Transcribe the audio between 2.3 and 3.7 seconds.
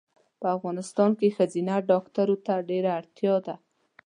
ته ډېره اړتیا ده